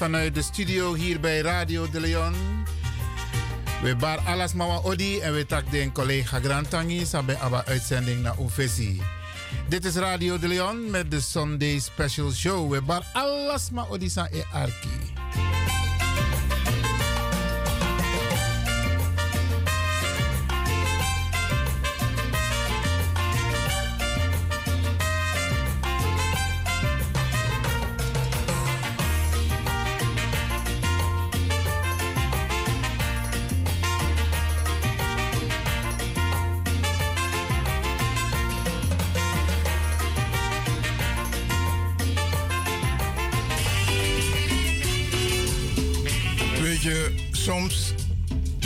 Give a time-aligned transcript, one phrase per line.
[0.00, 2.34] Vanuit de studio hier bij Radio de Leon.
[3.82, 8.34] We bar alles mawa odi en we tak den collega Grantangi sabe aba uitzending naar
[8.40, 9.00] Ufesi.
[9.68, 12.70] Dit is Radio de Leon met de Sunday Special Show.
[12.72, 14.99] We bar alles ma odi sa e arki.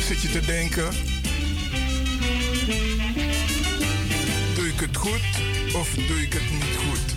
[0.06, 0.90] Zit je te denken:
[4.54, 5.20] doe ik het goed
[5.74, 7.14] of doe ik het niet goed?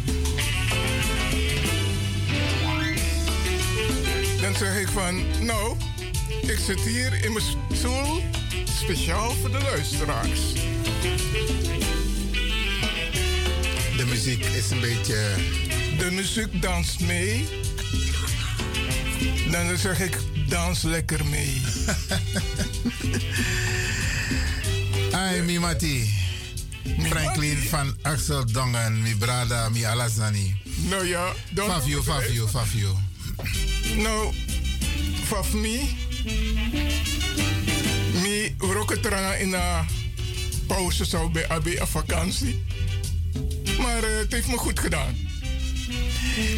[4.41, 5.77] Dan zeg ik van, nou,
[6.41, 8.21] ik zit hier in mijn stoel
[8.65, 10.53] speciaal voor de luisteraars.
[13.97, 15.35] De muziek is een beetje.
[15.97, 17.45] De muziek danst mee.
[19.51, 20.17] Dan zeg ik,
[20.47, 21.61] dans lekker mee.
[25.11, 26.13] Ai, mi mati.
[26.99, 30.55] Franklin van Axel Dongen, mi brada, mi alazani.
[30.89, 31.69] Nou ja, dan...
[31.69, 32.99] Fafio, Fafio, Fafio.
[33.95, 34.33] Nou,
[35.23, 35.81] vanaf me,
[38.21, 39.85] me roketranga in een
[40.67, 42.63] pauze zou bij AB een vakantie.
[43.79, 45.15] Maar eh, het heeft me goed gedaan.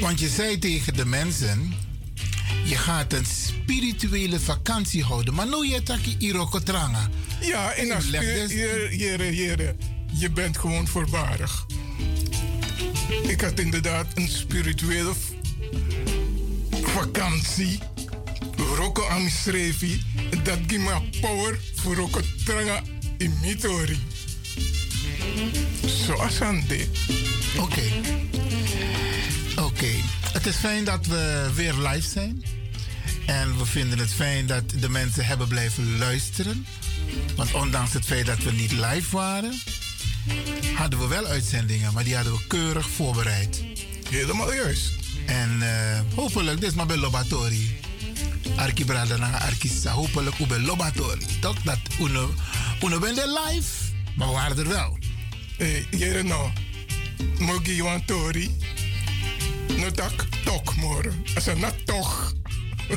[0.02, 1.74] Want je zei tegen de mensen,
[2.64, 5.34] je gaat een spirituele vakantie houden.
[5.34, 7.10] Maar nu je taki irokotranga.
[7.42, 9.76] Ja, Leg spier- dus- jere, jere, jere,
[10.14, 11.66] je bent gewoon voorbarig.
[13.28, 15.12] Ik had inderdaad een spirituele
[16.82, 17.80] vakantie.
[18.76, 20.02] Roko Amisrevi.
[20.44, 22.82] Dat geeft me power voor Roko Tranga
[23.18, 24.00] in Mitori.
[26.06, 26.88] Zoals aan dit.
[27.60, 27.84] Oké.
[29.62, 29.92] Oké.
[30.50, 32.44] Is fijn dat we weer live zijn.
[33.26, 36.66] En we vinden het fijn dat de mensen hebben blijven luisteren.
[37.36, 39.54] Want ondanks het feit dat we niet live waren,
[40.76, 43.64] hadden we wel uitzendingen, maar die hadden we keurig voorbereid.
[44.10, 44.94] Helemaal juist.
[45.26, 47.80] En eh, hopelijk, dit is maar bij Lobatori.
[48.56, 49.92] Arki brada na Arkisa.
[49.92, 51.26] Hopelijk bij Lobatori.
[51.40, 52.34] Toch dat uno,
[52.80, 53.72] bent live,
[54.16, 54.98] maar we waren er wel.
[55.58, 56.52] Hey, jere no.
[57.38, 58.58] Mogi Johan Tori.
[60.50, 61.14] Tok mor.
[61.36, 62.34] Als een nat toch.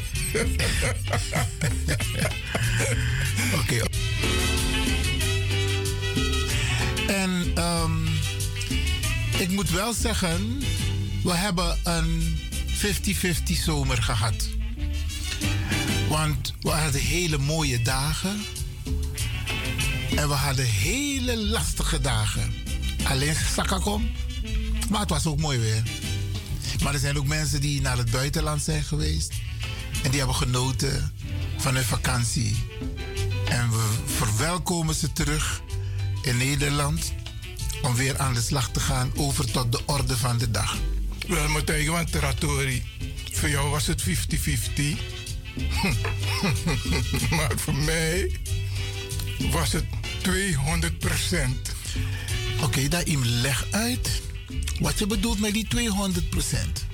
[3.60, 3.82] Oké.
[7.06, 8.06] En ehm,
[9.38, 10.62] ik moet wel zeggen,
[11.22, 14.48] we hebben een 50-50 zomer gehad.
[16.08, 18.44] Want we hadden hele mooie dagen.
[20.16, 22.54] En we hadden hele lastige dagen.
[23.04, 24.10] Alleen Sakakom.
[24.90, 25.82] Maar het was ook mooi weer.
[26.82, 29.32] Maar er zijn ook mensen die naar het buitenland zijn geweest.
[30.02, 31.12] En die hebben genoten
[31.56, 32.56] van hun vakantie.
[33.48, 35.62] En we verwelkomen ze terug
[36.22, 37.12] in Nederland.
[37.82, 40.76] Om weer aan de slag te gaan over tot de orde van de dag.
[41.28, 42.82] Wel, tegen want Teratori.
[43.32, 44.04] Voor jou was het 50-50.
[47.36, 48.40] maar voor mij
[49.50, 49.84] was het
[50.28, 51.72] 200%
[52.62, 54.22] Oké, daar im leg uit
[54.80, 56.90] wat je bedoelt met die 200%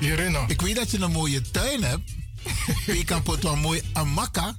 [0.00, 2.10] Hierin Ik weet dat je een mooie tuin hebt.
[2.98, 4.56] je kan pot wel mooi amaka.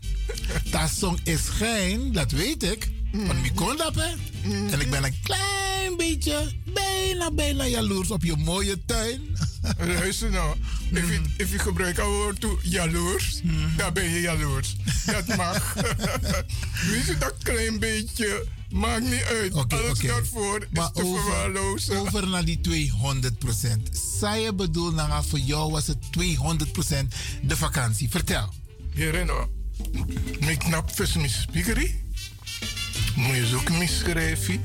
[0.72, 2.92] Dat song is geen, dat weet ik.
[3.12, 4.10] Want ik kon dat, hè.
[4.72, 9.22] En ik ben een klein beetje, bijna, bijna jaloers op je mooie tuin.
[9.78, 10.56] Luister nou,
[10.92, 13.42] if je, if je gebruikt het woord toe jaloers,
[13.78, 14.76] dan ben je jaloers.
[15.06, 15.74] Dat mag.
[16.90, 19.54] Weet je dat klein beetje Maakt niet uit.
[19.54, 20.10] Okay, Alles okay.
[20.10, 21.98] daarvoor maar is te over, verwaarlozen.
[21.98, 23.92] Over naar die 200%.
[24.20, 27.08] Zij bedoel, nou, voor jou was het 200%
[27.42, 28.10] de vakantie.
[28.10, 28.54] Vertel.
[28.94, 29.50] Hierino,
[30.40, 32.04] ik knap vis mijn speakerie.
[33.16, 34.62] Moet je zoeken misschrijven.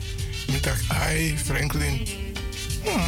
[0.47, 2.09] Ik dacht, ai, Franklin.
[2.83, 3.06] Hmm,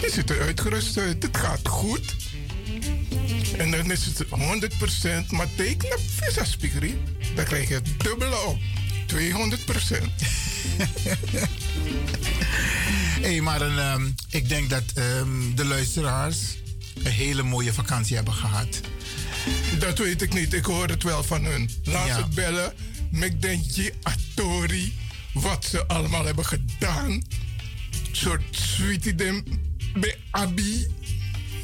[0.00, 1.22] je ziet er uitgerust uit.
[1.22, 2.16] Het gaat goed.
[3.56, 6.98] En dan is het 100%, maar teken op visa speakerie.
[7.34, 8.58] Dan krijg je het dubbele op.
[9.10, 10.10] 200 procent.
[13.24, 16.38] hey, maar um, ik denk dat um, de luisteraars
[17.02, 18.80] een hele mooie vakantie hebben gehad.
[19.78, 20.54] Dat weet ik niet.
[20.54, 21.70] Ik hoor het wel van hun.
[21.84, 22.16] Laat ja.
[22.16, 22.72] ze bellen.
[23.10, 23.34] Met
[23.74, 24.98] je Atori.
[25.32, 27.22] Wat ze allemaal hebben gedaan.
[28.12, 29.44] Soort sweetie dem
[29.94, 30.86] bij Abi.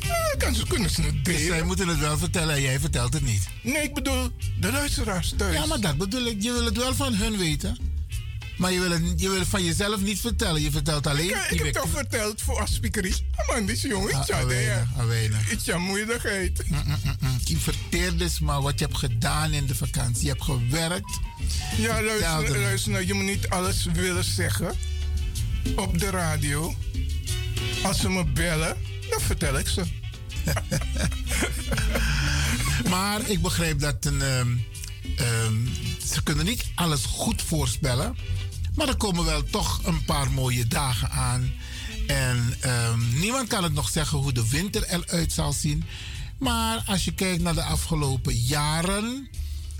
[0.06, 1.40] Ja, kan ze kunnen ze het delen.
[1.40, 3.48] Dus zij moeten het wel vertellen en jij vertelt het niet.
[3.62, 4.30] Nee, ik bedoel
[4.60, 5.54] de luisteraars thuis.
[5.54, 6.42] Ja, maar dat bedoel ik.
[6.42, 7.94] Je wil het wel van hun weten.
[8.56, 10.62] Maar je wil, het, je wil het van jezelf niet vertellen.
[10.62, 11.28] Je vertelt alleen...
[11.28, 13.14] Ik, ik heb toch verteld voor aspiekerie.
[13.36, 14.14] Oh man, die jongen.
[14.14, 14.46] Ah, ja,
[15.06, 16.62] weinig, Iets aan moeilijkheid.
[16.68, 20.22] Mm, mm, mm, je verteert dus maar wat je hebt gedaan in de vakantie.
[20.22, 21.20] Je hebt gewerkt.
[21.76, 24.74] Ja, luister, luister nou, je moet niet alles willen zeggen
[25.76, 26.74] op de radio.
[27.82, 28.76] Als ze me bellen,
[29.10, 29.82] dan vertel ik ze.
[32.92, 34.64] maar ik begrijp dat een, um,
[35.44, 35.68] um,
[36.04, 38.16] ze kunnen niet alles goed voorspellen.
[38.74, 41.52] Maar er komen wel toch een paar mooie dagen aan.
[42.06, 45.84] En um, niemand kan het nog zeggen hoe de winter eruit zal zien.
[46.38, 49.28] Maar als je kijkt naar de afgelopen jaren,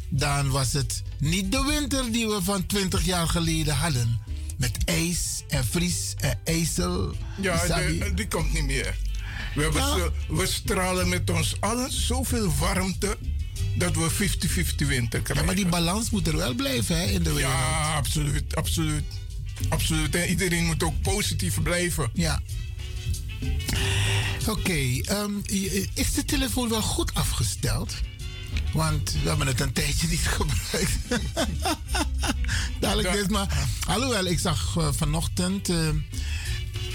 [0.08, 4.20] dan was het niet de winter die we van 20 jaar geleden hadden.
[4.56, 7.14] Met ijs en vries en ijzel.
[7.40, 7.81] Ja,
[8.14, 8.96] die komt niet meer.
[9.56, 13.17] We, stralen met ons allen zoveel warmte
[13.75, 15.35] dat we 50-50 winter krijgen.
[15.35, 17.53] Ja, maar die balans moet er wel blijven hè, in de wereld.
[17.53, 19.05] Ja, absoluut, absoluut.
[19.69, 20.14] Absoluut.
[20.14, 22.11] En iedereen moet ook positief blijven.
[22.12, 22.41] Ja.
[24.41, 25.43] Oké, okay, um,
[25.94, 27.94] is de telefoon wel goed afgesteld?
[28.73, 30.99] Want we hebben het een tijdje niet gebruikt.
[32.81, 33.69] Dadelijk dit, maar.
[33.87, 35.69] Alhoewel, ik zag uh, vanochtend.
[35.69, 35.88] Uh,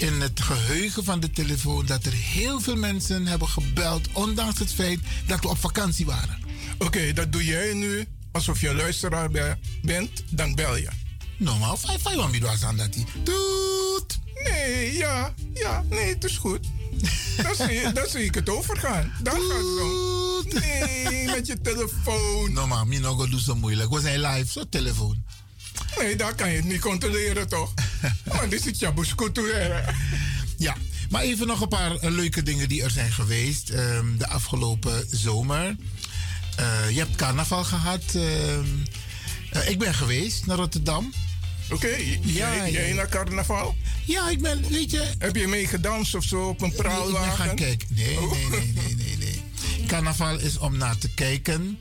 [0.01, 4.73] in het geheugen van de telefoon dat er heel veel mensen hebben gebeld, ondanks het
[4.73, 6.39] feit dat we op vakantie waren.
[6.77, 10.89] Oké, dat doe jij nu alsof je luisteraar bent, dan bel je.
[11.37, 13.05] Normaal, vijf, vijf aan was aan dat hij.
[13.23, 14.19] Doet!
[14.43, 16.67] Nee, ja, ja, nee, het is goed.
[17.43, 19.13] dan, zie, dan zie ik het overgaan.
[19.23, 20.59] Dan gaat het zo.
[20.59, 22.53] Nee, met je telefoon.
[22.53, 23.89] Normaal, mi nog doe zo moeilijk.
[23.89, 25.23] We zijn live, zo telefoon.
[25.97, 27.73] Nee, daar kan je het niet controleren, toch?
[28.23, 29.13] Maar dit is Jabus
[30.57, 30.75] Ja,
[31.09, 35.05] maar even nog een paar eh, leuke dingen die er zijn geweest um, de afgelopen
[35.09, 35.75] zomer.
[36.59, 38.03] Uh, je hebt carnaval gehad.
[38.15, 41.13] Uh, ik ben geweest naar Rotterdam.
[41.71, 43.75] Oké, okay, ja, jij, jij naar carnaval?
[44.05, 45.03] Ja, ik ben, weet je...
[45.17, 47.11] Heb je mee gedanst of zo op een praalwagen?
[47.11, 47.87] Nee, ik ben gaan kijken.
[47.89, 48.31] Nee, oh.
[48.31, 49.41] nee, nee, nee, nee, nee.
[49.87, 51.79] Carnaval is om naar te kijken.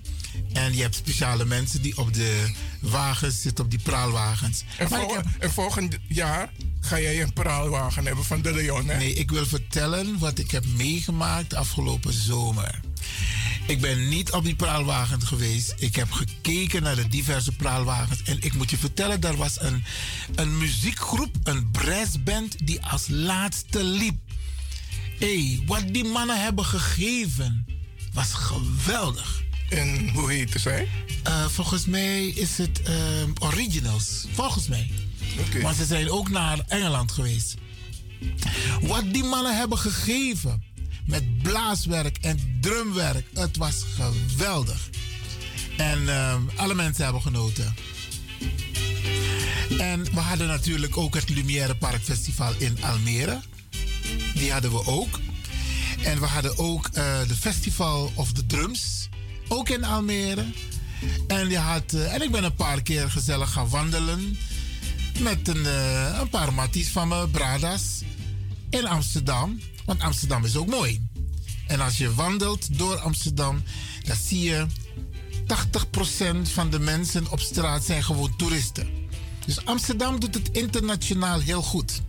[0.52, 2.50] En je hebt speciale mensen die op de
[2.81, 4.64] wagens zitten, op die praalwagens.
[5.38, 6.50] En, volgend jaar
[6.81, 8.97] ga jij een praalwagen hebben van de Leon, hè?
[8.97, 12.81] Nee, ik wil vertellen wat ik heb meegemaakt afgelopen zomer.
[13.67, 15.75] Ik ben niet op die praalwagen geweest.
[15.76, 18.23] Ik heb gekeken naar de diverse praalwagens.
[18.23, 19.85] En ik moet je vertellen, er was een,
[20.35, 24.19] een muziekgroep, een brassband, die als laatste liep.
[25.19, 27.66] Hé, hey, wat die mannen hebben gegeven
[28.12, 29.42] was geweldig.
[29.71, 30.89] En hoe heette zij?
[31.27, 32.95] Uh, volgens mij is het uh,
[33.39, 34.27] Originals.
[34.33, 34.91] Volgens mij.
[35.49, 35.62] Okay.
[35.62, 37.55] Maar ze zijn ook naar Engeland geweest.
[38.81, 40.62] Wat die mannen hebben gegeven
[41.07, 44.91] met blaaswerk en drumwerk, het was geweldig.
[45.77, 47.75] En uh, alle mensen hebben genoten.
[49.79, 53.41] En we hadden natuurlijk ook het Lumière Park Festival in Almere.
[54.35, 55.21] Die hadden we ook.
[56.05, 59.09] En we hadden ook uh, de Festival of the Drums
[59.50, 60.45] ook in Almere.
[61.26, 64.38] En, die had, uh, en ik ben een paar keer gezellig gaan wandelen
[65.21, 68.02] met een, uh, een paar matties van me, Bradas,
[68.71, 69.61] in Amsterdam.
[69.85, 71.09] Want Amsterdam is ook mooi.
[71.66, 73.62] En als je wandelt door Amsterdam,
[74.02, 74.66] dan zie je
[75.47, 78.88] 80% van de mensen op straat zijn gewoon toeristen.
[79.47, 82.02] Dus Amsterdam doet het internationaal heel goed.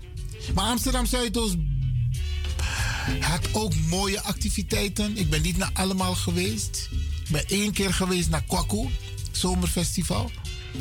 [0.53, 1.55] Maar Amsterdam Zuidoost
[3.19, 5.17] had ook mooie activiteiten.
[5.17, 6.89] Ik ben niet naar allemaal geweest
[7.31, 8.89] ben één keer geweest naar Kwaku,
[9.31, 10.31] zomerfestival.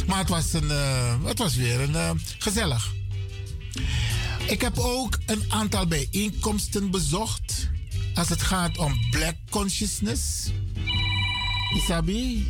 [0.06, 2.92] Maar het was, een, uh, het was weer een, uh, gezellig.
[4.46, 7.68] Ik heb ook een aantal bijeenkomsten bezocht
[8.14, 10.50] als het gaat om Black Consciousness.
[11.76, 12.46] Isabi.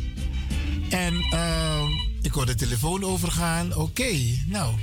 [0.89, 1.83] En uh,
[2.21, 3.75] Ik hoor de telefoon overgaan.
[3.75, 4.13] Oké,
[4.45, 4.75] nou.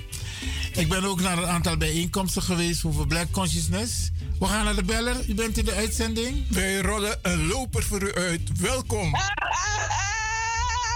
[0.72, 4.10] Ik ben ook naar een aantal bijeenkomsten geweest voor Black Consciousness.
[4.38, 5.28] We gaan naar de beller.
[5.28, 6.48] U bent in de uitzending.
[6.48, 8.60] Wij rollen een loper voor u uit.
[8.60, 9.14] Welkom.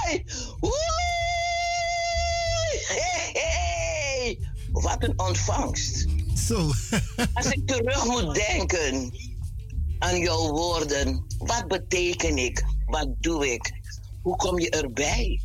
[0.08, 0.24] Hey,
[3.32, 4.38] hey,
[4.72, 6.06] Wat een ontvangst.
[6.46, 6.70] Zo.
[7.34, 9.12] Als ik terug moet denken
[9.98, 11.24] aan jouw woorden.
[11.38, 12.64] Wat beteken ik?
[12.86, 13.72] Wat doe ik?
[14.22, 15.40] Hoe kom je erbij?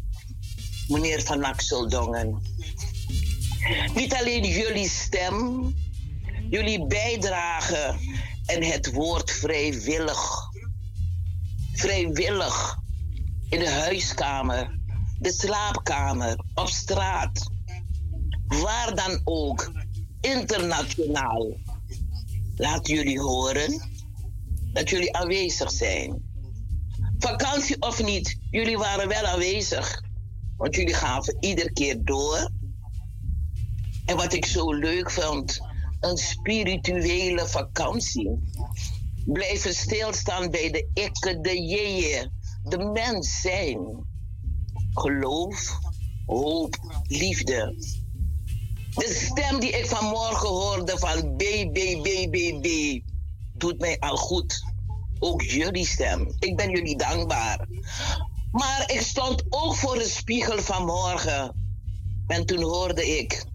[0.87, 1.55] Meneer Van
[1.89, 2.41] Dongen?
[3.95, 5.73] Niet alleen jullie stem,
[6.49, 7.95] jullie bijdrage
[8.45, 10.49] en het woord vrijwillig.
[11.73, 12.77] Vrijwillig
[13.49, 14.79] in de huiskamer,
[15.19, 17.49] de slaapkamer, op straat,
[18.47, 19.71] waar dan ook,
[20.21, 21.57] internationaal.
[22.55, 23.81] Laat jullie horen
[24.73, 26.25] dat jullie aanwezig zijn.
[27.19, 30.03] Vakantie of niet, jullie waren wel aanwezig.
[30.57, 32.51] Want jullie gaven iedere keer door.
[34.05, 35.66] En wat ik zo leuk vond,
[35.99, 38.51] een spirituele vakantie.
[39.25, 42.31] Blijven stilstaan bij de ikke, de jeeën,
[42.63, 44.05] de mens zijn.
[44.93, 45.79] Geloof,
[46.25, 47.75] hoop, liefde.
[48.95, 52.67] De stem die ik vanmorgen hoorde van B, B, B, B, B,
[53.53, 54.63] doet mij al goed.
[55.19, 56.35] Ook jullie stem.
[56.39, 57.67] Ik ben jullie dankbaar.
[58.51, 61.55] Maar ik stond ook voor de spiegel vanmorgen.
[62.27, 63.45] En toen hoorde ik...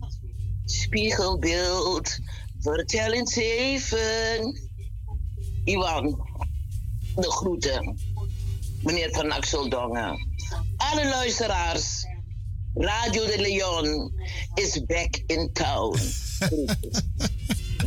[0.64, 2.18] Spiegelbeeld,
[2.60, 4.60] vertel eens even.
[5.64, 6.26] Iwan,
[7.14, 7.98] de groeten.
[8.82, 10.28] Meneer Van Axeldongen.
[10.76, 12.06] Alle luisteraars.
[12.74, 14.12] Radio de Leon
[14.54, 15.98] is back in town.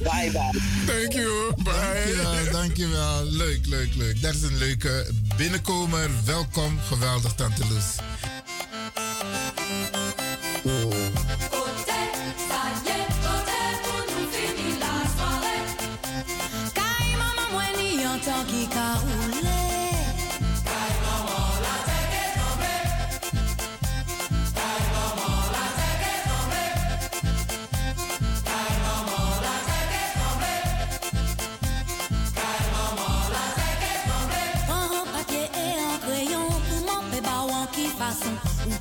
[0.03, 0.61] Bye bye.
[0.85, 1.53] Thank you.
[1.63, 1.73] Bye.
[1.73, 3.23] Dankjewel, dankjewel.
[3.23, 4.21] Leuk, leuk, leuk.
[4.21, 6.09] Dat is een leuke binnenkomer.
[6.25, 6.79] Welkom.
[6.79, 7.95] Geweldig, Tante Loes.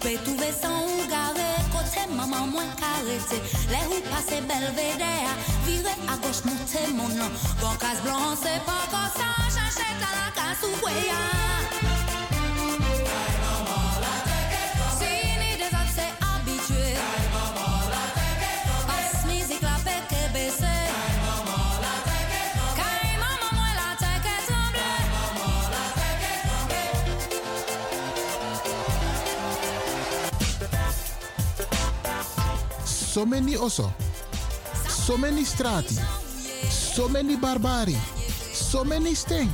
[0.05, 3.39] Pe touve san ou gare Kote maman mwen karete
[3.73, 5.33] Le ou pase belvedere
[5.65, 7.09] Vire a goch moute mon
[7.63, 11.94] Bon kas blan se pa konsan Chanche kalaka sou kweya
[33.25, 33.91] so many oso,
[34.87, 35.99] so many strati,
[36.69, 37.97] so many barbari,
[38.53, 39.51] so many sting.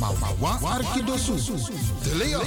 [0.00, 1.34] Maar wa arkidosu,
[2.02, 2.44] de leon.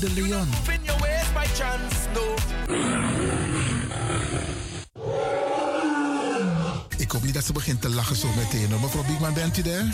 [0.00, 0.48] De Leon.
[6.96, 8.80] Ik hoop niet dat ze begint te lachen zo meteen.
[8.80, 9.84] Mevrouw Biekman, bent u daar?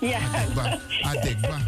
[0.00, 0.18] Ja.
[0.34, 0.78] Adekba.
[1.02, 1.58] Adekba.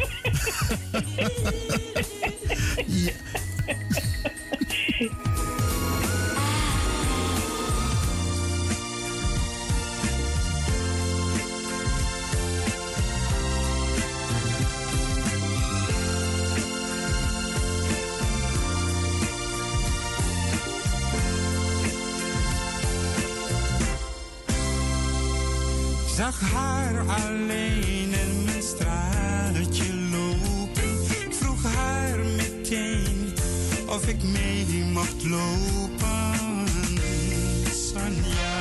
[26.21, 31.03] zag haar alleen in mijn straatje lopen.
[31.25, 33.33] Ik vroeg haar meteen
[33.87, 36.67] of ik mee mocht lopen.
[37.73, 38.60] Sonja.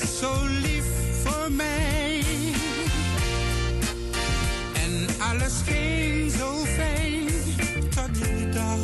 [0.00, 0.84] was zo lief
[1.22, 2.22] voor mij.
[4.74, 7.26] En alles ging zo fijn
[7.94, 8.78] tot die dag.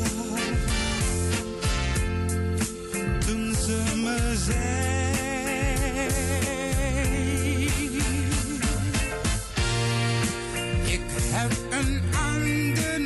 [3.26, 4.88] Toen ze me zei.
[10.84, 11.00] Ik
[11.32, 12.99] heb een ander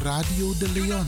[0.10, 1.08] Radio de Leon.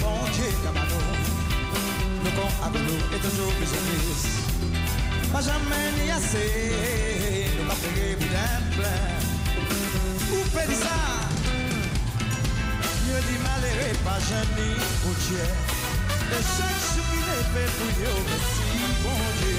[0.00, 0.92] bon Dieu, camarade.
[2.24, 4.22] Le corps avec nous toujours plus feliz.
[5.32, 7.74] Pas jamais ni assez, nous pas.
[10.32, 10.40] Où
[10.74, 10.98] ça?
[13.06, 15.46] Mieux dit malheureux, pas jamais pour Dieu.
[16.30, 18.68] Et chaque qu'il est fait pour Dieu, merci
[19.02, 19.58] bon Dieu.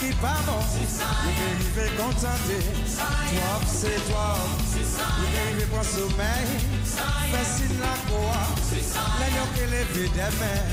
[0.00, 0.62] ki pa bon
[1.24, 2.58] Yo gen rive kontante
[2.96, 4.50] Twop se twop
[5.20, 6.46] Yo gen rive pran soumey
[7.32, 7.94] Fesin la
[9.94, 10.70] ke demen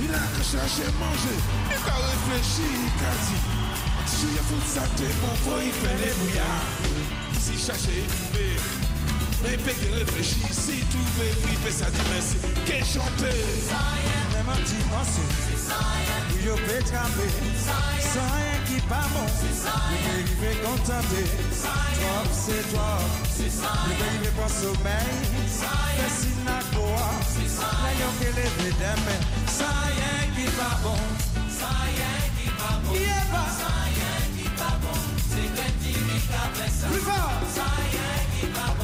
[0.00, 0.86] Il a ka chache
[1.70, 3.36] Il ka reflechi, il ka di
[4.06, 6.50] Si yo foute sa te bon Fo yi fe le bouya
[7.40, 8.48] Si chache yi toube
[9.42, 13.34] Men pe ki reflechi Si toube, pripe sa di mersi Ke chante
[13.70, 15.24] Sa ye seman ti anse
[16.32, 17.26] Ou yo pe trape
[17.64, 21.22] Sa yon ki pa moun Ou pe rive kontante
[21.62, 23.04] Trop se trop
[23.40, 25.08] Ou pe rive pon somey
[25.96, 27.08] Pe sina kwa
[27.84, 29.16] La yo ke leve deme
[29.48, 31.08] Sa yon ki pa moun
[31.48, 36.48] Sa yon ki pa moun Sa yon ki pa moun Se gen di mi ka
[36.52, 36.96] ple sa
[37.56, 38.83] Sa yon ki pa moun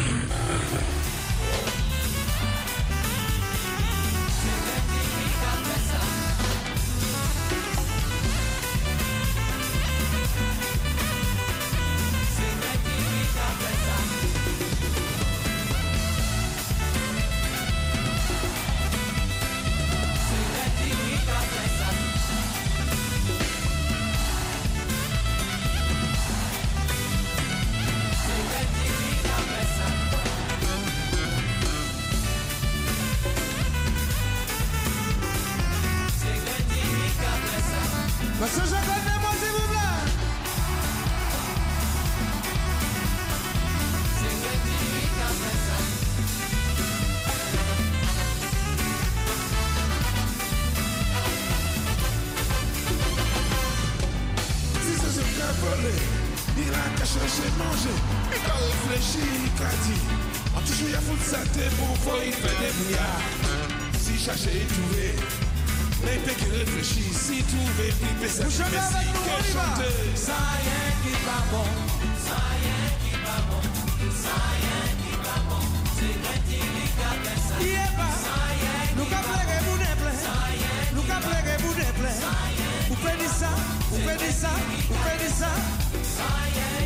[83.01, 83.51] faites ça,
[83.89, 84.49] vous faites ça,
[84.89, 85.51] vous faites ça.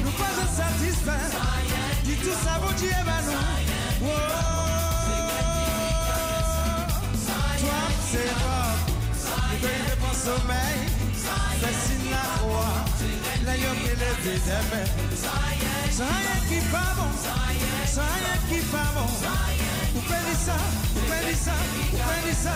[0.04, 1.30] Nous pas satisfaits.
[2.04, 4.08] Qui tout ça vous dit, nous.
[7.60, 7.80] Toi,
[8.12, 8.78] c'est Bob.
[9.54, 10.78] Il veut pas sommeil.
[11.62, 14.88] C'est La yom est levé d'aimer.
[15.92, 16.06] Zion
[16.50, 17.12] qui pas bon.
[18.50, 18.90] Qui pas.
[19.94, 20.58] Vous faites ça,
[20.94, 21.58] vous faites ça,
[21.92, 22.56] vous faites ça.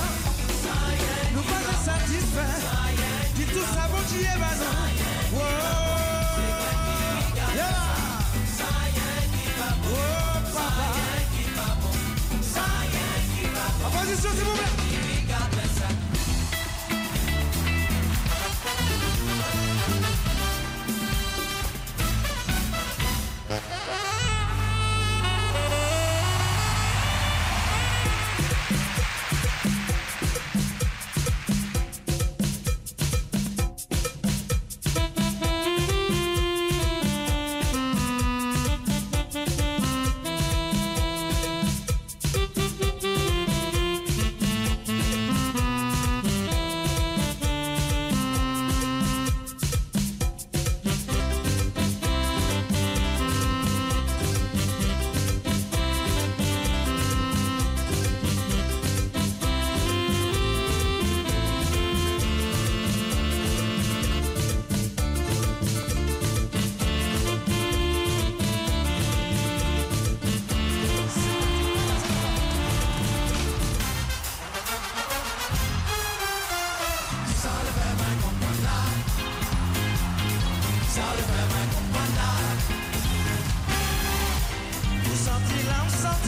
[1.34, 3.19] Nous pas satisfaits.
[3.40, 4.92] Di tout sa bon diye banan
[5.32, 6.44] Wooo
[7.56, 7.68] Ye
[9.56, 10.88] la Wooo papa
[13.88, 14.89] Aposisyon si mou mwen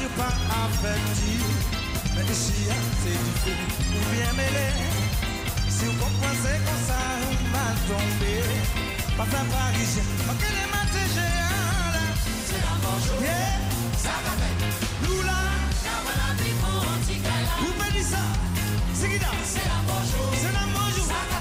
[0.02, 0.30] Ti pa
[0.62, 1.34] avek ti
[2.16, 3.54] Men isi ya se di fe
[3.94, 4.66] Ou bien mele
[5.70, 6.98] Si ou kompwase kon sa
[7.28, 8.34] ou mal tombe
[9.18, 12.04] Pa fe parisye Pa ke le mate je an la
[12.50, 13.20] Se la manjou
[14.02, 14.66] Sa va vek
[15.06, 15.40] Nou la
[15.86, 18.26] Kama la bi pou an ti kala Ou meni sa
[18.98, 19.32] Se la
[19.86, 21.41] manjou Sa va vek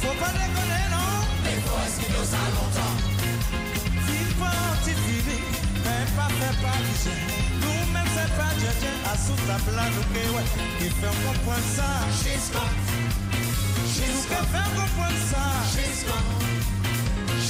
[0.00, 1.12] Faut pas déconner, non
[1.44, 2.96] Les forces qui nous a longtemps
[4.06, 5.40] Vivant, t'y fini
[5.84, 7.18] Mais pas fait parisien
[7.62, 10.46] Nous-mêmes, c'est pas Dieu, Dieu A sous ta blague, ok, ouais
[10.78, 11.90] Qui fait comprendre ça
[12.22, 12.66] Jusqu'à
[13.96, 15.44] Jusqu'à faire comprendre ça
[15.74, 16.18] Jusqu'à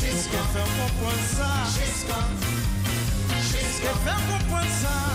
[0.00, 2.20] Jusqu'à faire comprendre ça Jusqu'à
[3.50, 5.10] Jusqu'à faire comprendre ça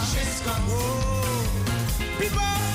[0.69, 1.15] Oh
[2.19, 2.74] People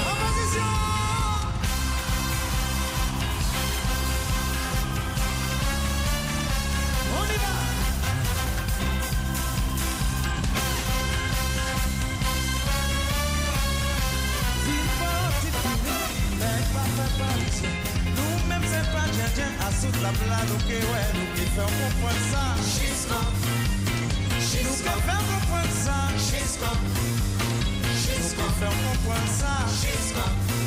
[17.21, 17.73] parijen
[18.17, 20.11] Nou menm se pa djen djen Asout la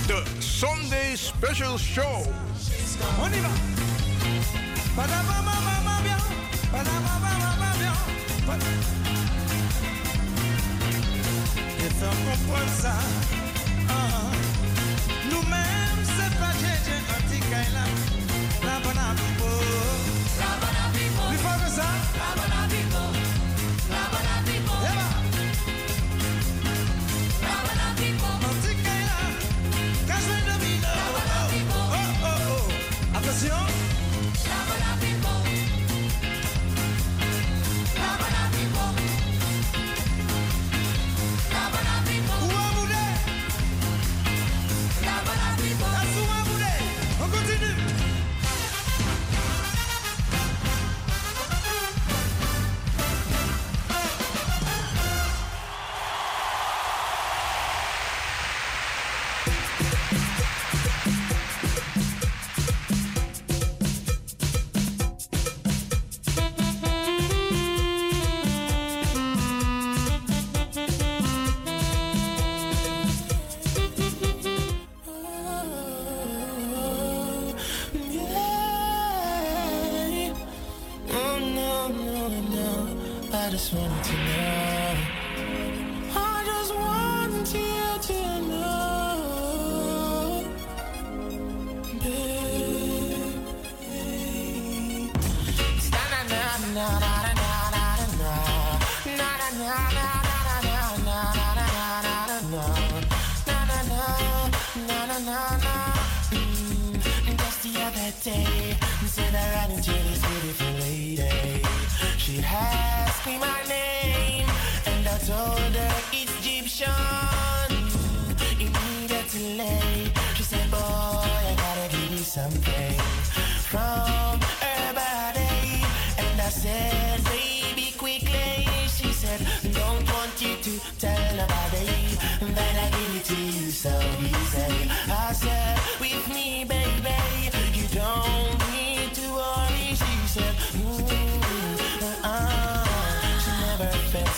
[0.06, 2.26] The Sunday Special Show
[3.22, 3.48] On y va
[17.50, 17.84] Kaila
[18.66, 19.48] Rabana Pipo
[20.40, 21.86] Rabana Pipo Li fave sa
[22.20, 23.02] Rabana Pipo
[23.92, 25.06] Rabana Pipo Eba
[27.46, 29.18] Rabana Pipo Manti Kaila
[30.08, 33.68] Kajwe Domino Rabana Pipo Oh oh oh Atensyon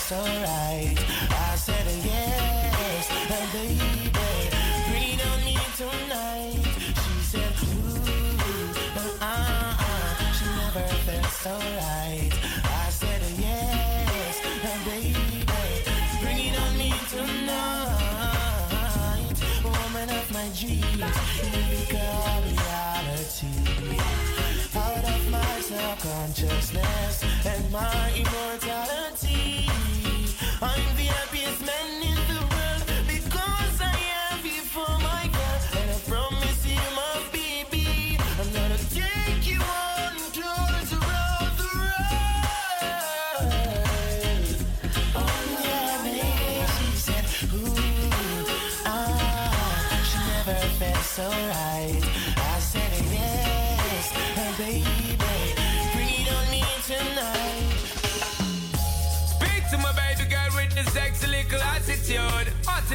[0.09, 0.97] it's alright.
[1.31, 4.11] I said yes, and baby,
[4.87, 6.63] breathe on me tonight.
[7.03, 7.99] She said, ooh,
[8.97, 10.33] uh, uh, uh.
[10.33, 11.96] she never felt so right.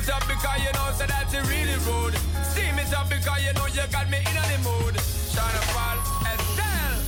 [0.01, 2.15] it up because you know so really rude.
[2.43, 4.95] Steam it up because you know you got me in the mood.
[5.31, 6.99] Shine fall Estelle.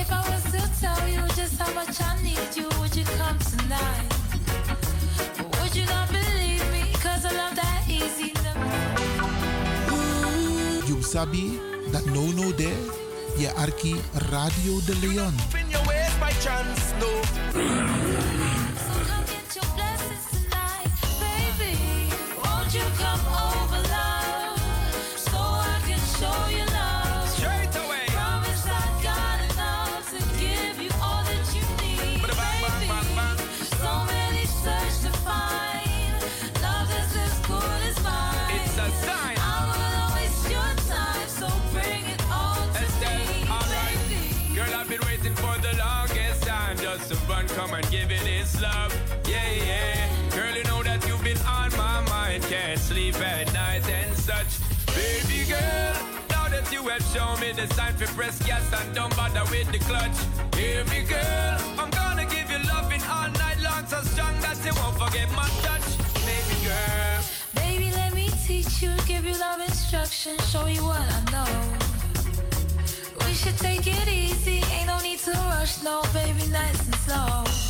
[0.00, 3.38] If I was to tell you just how much I need you, would you come
[3.38, 4.08] tonight?
[5.60, 6.92] Would you not believe me?
[7.04, 8.32] Cause I love that easy.
[10.88, 11.58] You sabi
[11.92, 12.82] that no no there?
[13.36, 13.94] Yeah, Arki
[14.30, 15.34] Radio de Leon.
[58.02, 60.16] If press gas and don't bother with the clutch.
[60.56, 61.58] Hear me, girl.
[61.78, 65.46] I'm gonna give you loving all night long, so strong that you won't forget my
[65.60, 65.98] touch.
[66.24, 67.20] Baby girl.
[67.56, 71.52] Baby, let me teach you, give you love instruction, show you what I know.
[73.26, 77.69] We should take it easy, ain't no need to rush, no, baby, nice and slow.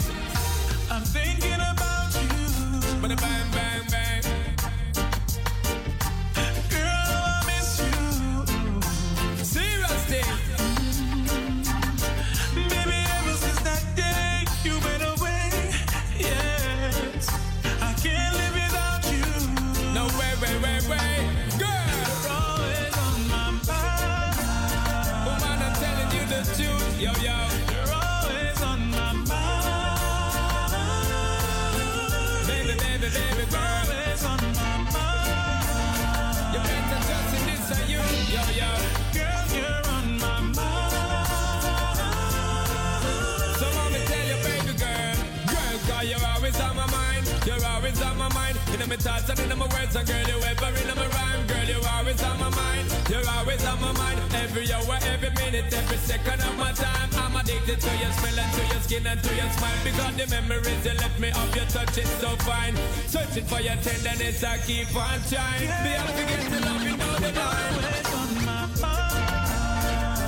[64.41, 65.63] Yes, I keep on trying.
[65.65, 65.83] Yeah.
[65.83, 67.13] Be happy, get to love you know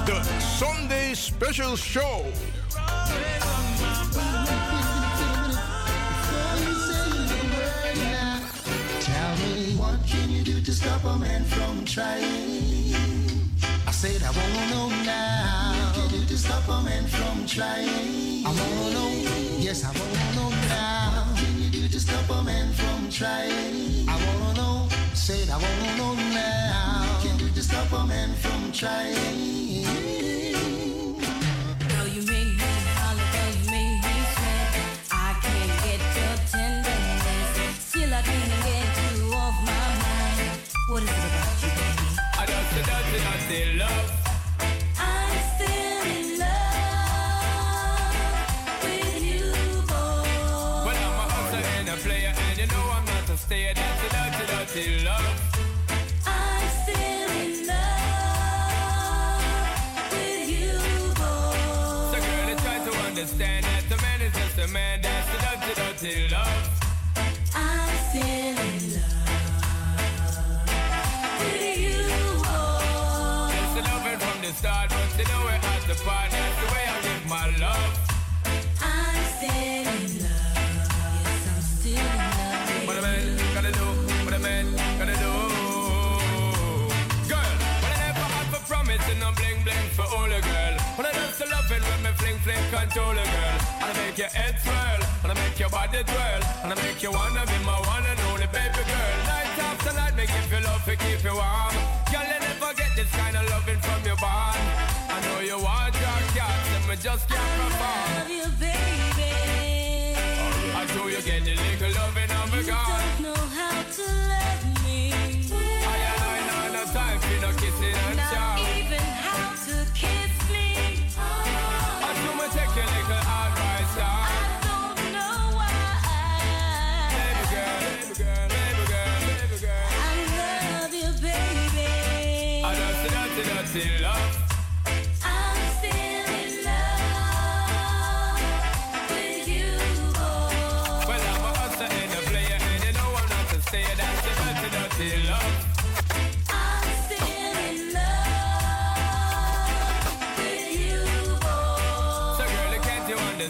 [0.04, 2.24] The Sunday Special Show.
[9.00, 12.92] Tell me what can you do to stop a man from trying?
[13.86, 15.74] I said I wanna know now.
[15.86, 18.44] What can you do to stop a man from trying?
[18.44, 19.10] I wanna know.
[19.58, 21.01] Yes, I wanna know now.
[25.52, 27.20] I want to know now.
[27.20, 29.61] Can you just stop a man from trying?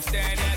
[0.02, 0.51] understand it.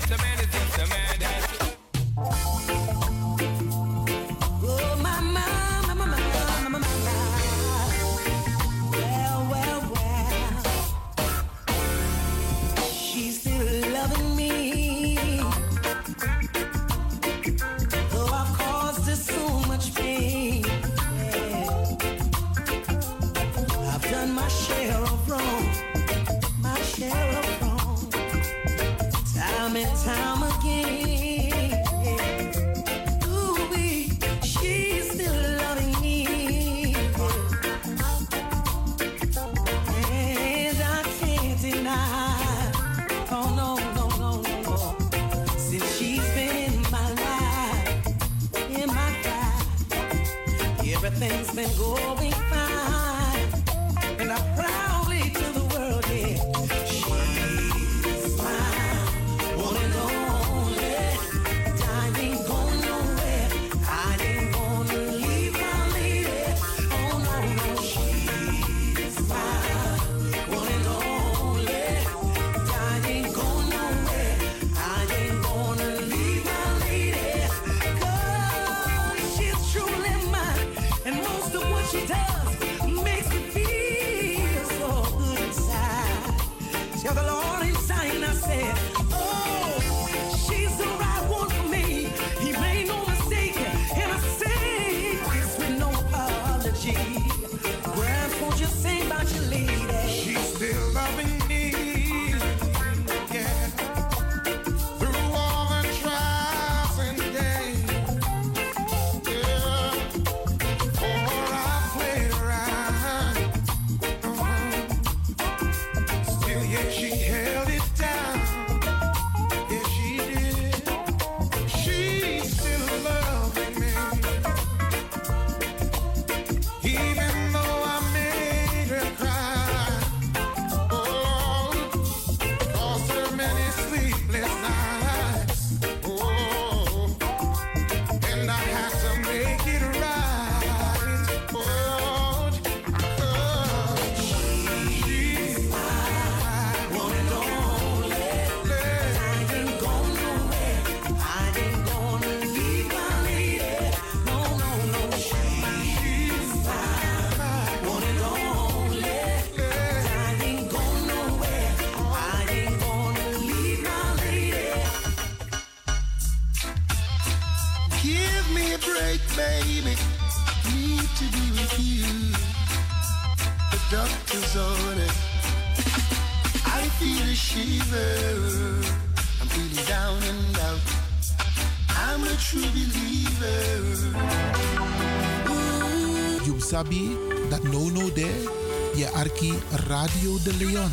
[189.86, 190.92] Radio De Leon.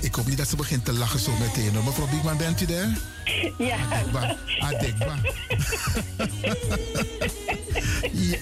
[0.00, 1.74] Ik hoop niet dat ze begint te lachen zo meteen.
[1.74, 1.84] Hoor.
[1.84, 2.98] Mevrouw Biekman, bent u daar?
[3.58, 3.76] Ja.
[3.90, 4.36] Adekba.
[4.60, 5.14] Adekba.
[8.30, 8.38] ja.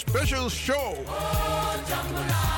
[0.00, 0.94] special show.
[1.06, 2.50] Oh, jambula,